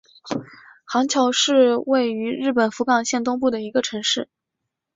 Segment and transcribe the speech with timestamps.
[0.85, 4.29] 行桥市是位于日本福冈县东部的一个城市。